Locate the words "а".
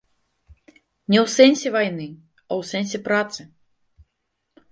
2.49-2.59